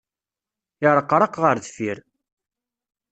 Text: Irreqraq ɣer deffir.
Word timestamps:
Irreqraq 0.87 1.35
ɣer 1.43 1.55
deffir. 1.63 1.97